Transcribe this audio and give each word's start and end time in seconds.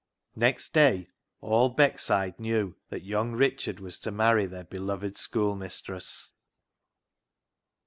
Next 0.35 0.73
day 0.73 1.09
all 1.41 1.69
Beckside 1.75 2.39
knew 2.39 2.75
that 2.89 3.03
young 3.03 3.33
Richard 3.33 3.79
was 3.79 3.99
to 3.99 4.09
marry 4.09 4.47
their 4.47 4.63
beloved 4.63 5.15
school 5.15 5.55
mistress. 5.55 6.31